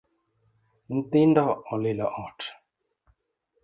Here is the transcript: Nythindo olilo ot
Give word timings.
Nythindo 0.93 1.45
olilo 1.73 2.05
ot 2.25 2.39